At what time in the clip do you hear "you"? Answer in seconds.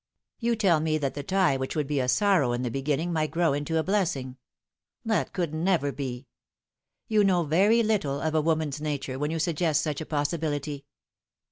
0.39-0.55, 7.07-7.23, 9.29-9.37